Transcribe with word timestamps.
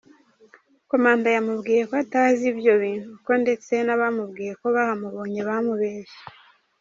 Komanda 0.89 1.27
yamubwiye 1.35 1.81
ko 1.89 1.93
atazi 2.03 2.43
ibyo 2.51 2.73
bintu 2.83 3.09
ko 3.25 3.31
ndetse 3.43 3.73
n’abamubwiye 3.85 4.51
ko 4.61 4.65
bahamubonye 4.75 5.41
bamubeshye. 5.47 6.19